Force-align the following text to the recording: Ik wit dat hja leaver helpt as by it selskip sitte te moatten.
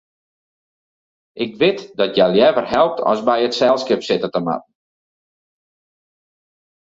Ik 1.43 1.51
wit 1.63 1.79
dat 1.99 2.15
hja 2.15 2.27
leaver 2.35 2.65
helpt 2.75 2.99
as 3.11 3.21
by 3.27 3.37
it 3.47 3.57
selskip 3.59 4.01
sitte 4.07 4.29
te 4.33 4.41
moatten. 4.47 4.73